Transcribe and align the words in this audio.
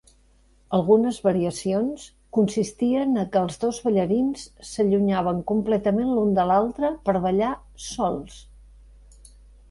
Algunes 0.75 1.17
variacions 1.25 2.05
consistien 2.37 3.19
a 3.23 3.25
que 3.35 3.43
els 3.47 3.59
dos 3.63 3.79
ballarins 3.87 4.45
s'allunyaven 4.69 5.43
completament 5.51 6.09
l'un 6.13 6.33
de 6.39 6.47
l'altre 6.53 6.89
per 7.11 7.15
ballar 7.27 7.51
"sols". 7.89 8.41